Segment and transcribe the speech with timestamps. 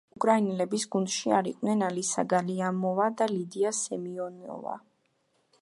[0.17, 4.79] უკრაინელების გუნდში არ იყვნენ ალისა გალიამოვა და ლიდია სემიონოვა.